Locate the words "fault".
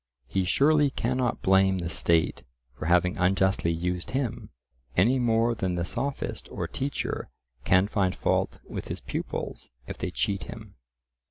8.15-8.57